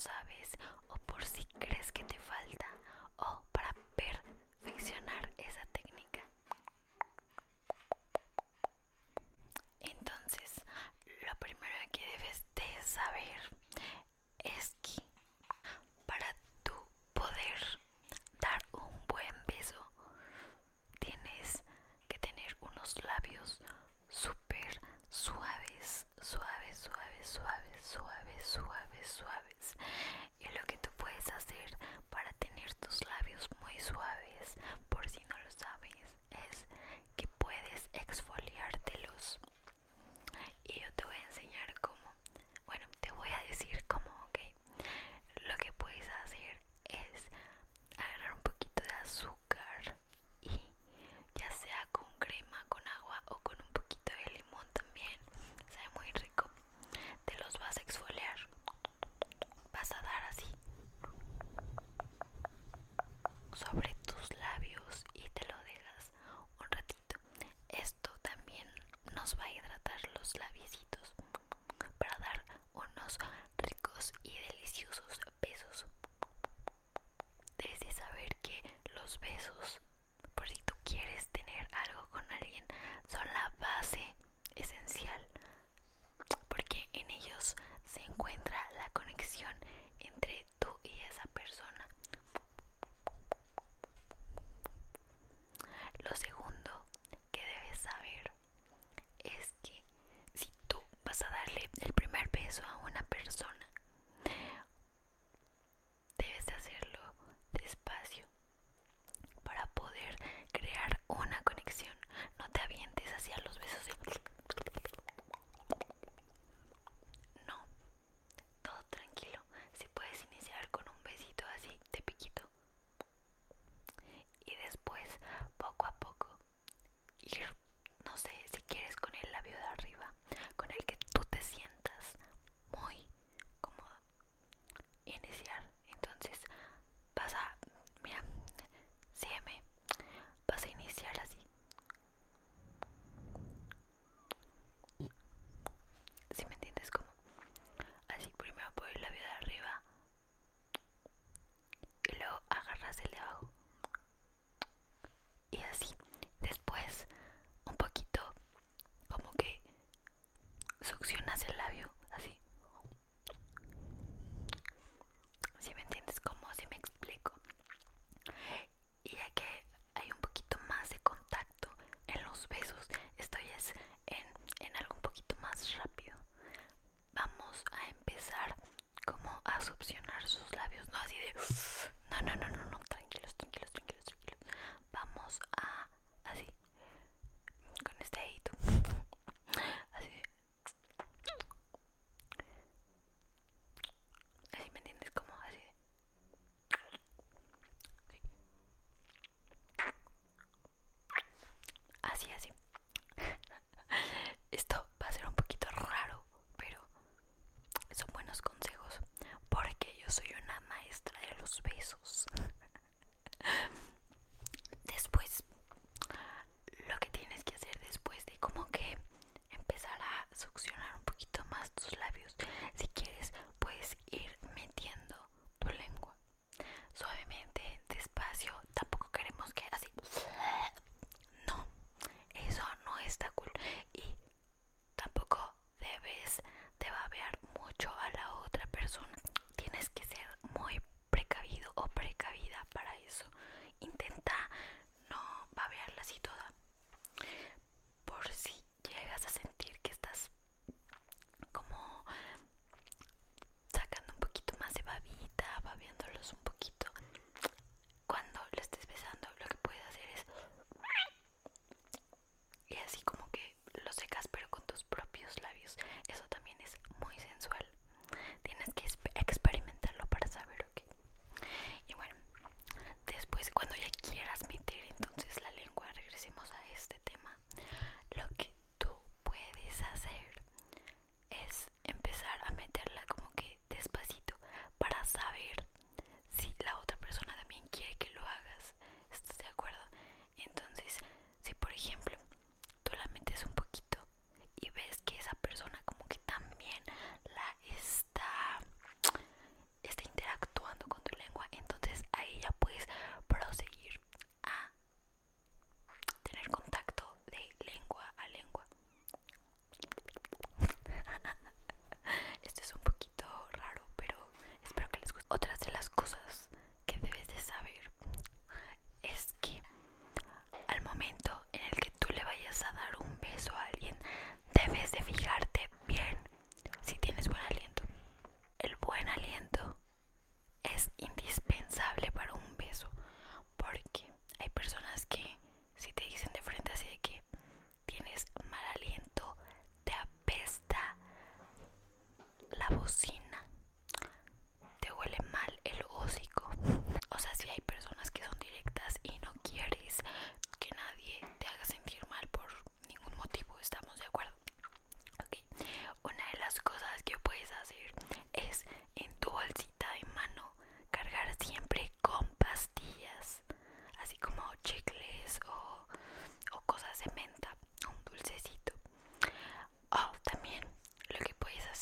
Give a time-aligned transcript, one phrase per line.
[0.00, 0.50] sabes
[0.88, 2.66] o por si crees que te falta
[3.18, 6.22] o para perfeccionar esa técnica.
[9.80, 10.62] Entonces,
[11.26, 13.49] lo primero que debes de saber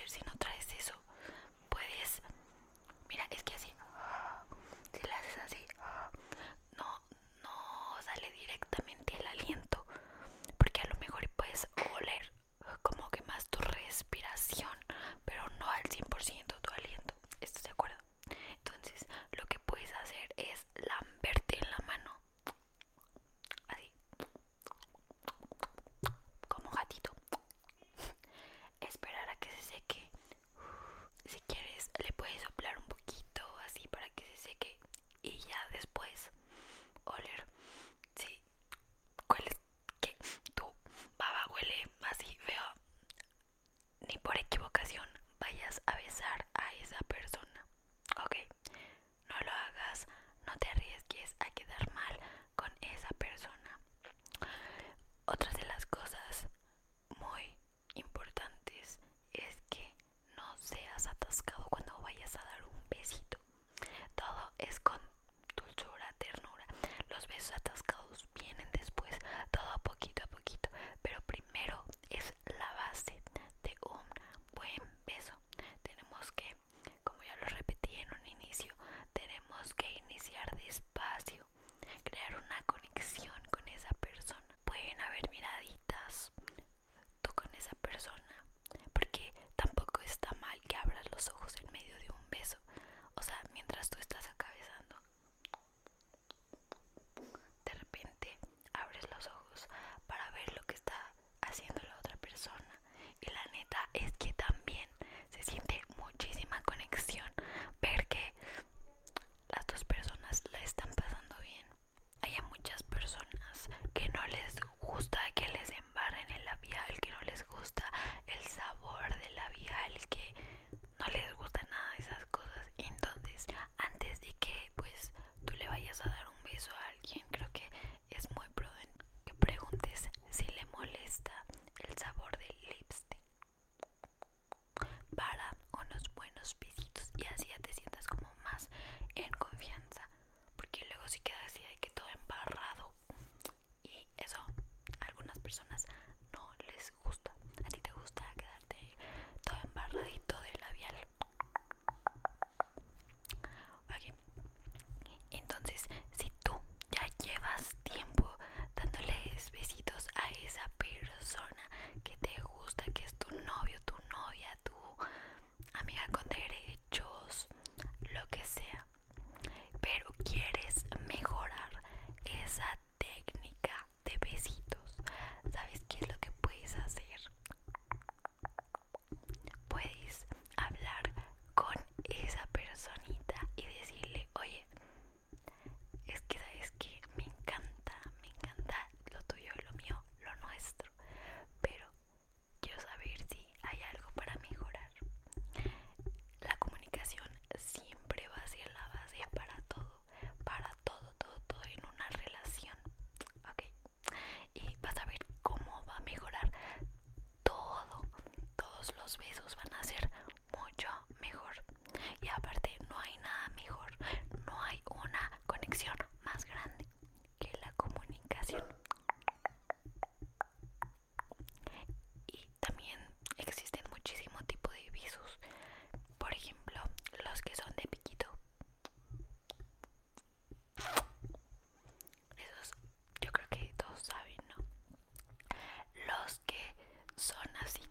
[0.00, 0.31] hacer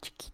[0.00, 0.32] Tiki,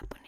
[0.00, 0.21] poner